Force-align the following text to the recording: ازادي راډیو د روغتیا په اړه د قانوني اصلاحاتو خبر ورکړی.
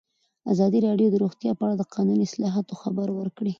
ازادي 0.53 0.79
راډیو 0.87 1.07
د 1.11 1.15
روغتیا 1.23 1.51
په 1.55 1.63
اړه 1.65 1.75
د 1.77 1.83
قانوني 1.93 2.23
اصلاحاتو 2.27 2.73
خبر 2.81 3.07
ورکړی. 3.19 3.49